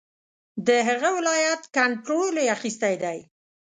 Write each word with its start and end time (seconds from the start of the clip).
د 0.67 0.69
هغه 0.87 1.09
ولایت 1.17 1.61
کنټرول 1.77 2.33
یې 2.41 2.51
اخیستی 2.55 2.95
دی. 3.03 3.17